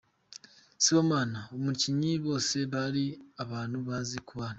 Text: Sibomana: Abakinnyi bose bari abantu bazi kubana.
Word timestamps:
Sibomana: 0.83 1.39
Abakinnyi 1.55 2.11
bose 2.25 2.57
bari 2.73 3.05
abantu 3.43 3.77
bazi 3.87 4.17
kubana. 4.27 4.49